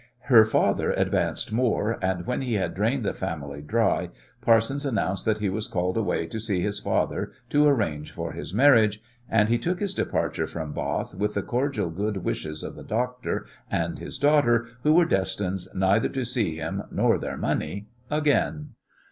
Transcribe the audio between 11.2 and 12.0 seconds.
the cordial